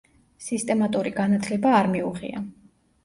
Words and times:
სისტემატური 0.45 1.13
განათლება 1.19 1.75
არ 1.81 1.91
მიუღია. 1.93 2.43